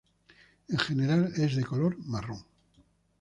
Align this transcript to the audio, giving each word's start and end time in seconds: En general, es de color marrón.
En 0.69 0.79
general, 0.79 1.31
es 1.35 1.55
de 1.55 1.63
color 1.63 1.95
marrón. 2.07 2.43